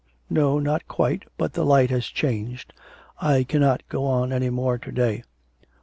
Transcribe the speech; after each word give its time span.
'No, 0.31 0.57
not 0.57 0.87
quite, 0.87 1.25
but 1.37 1.53
the 1.53 1.63
light 1.63 1.91
has 1.91 2.07
changed. 2.07 2.73
I 3.21 3.43
cannot 3.43 3.87
go 3.87 4.07
on 4.07 4.33
any 4.33 4.49
more 4.49 4.79
to 4.79 4.91
day. 4.91 5.21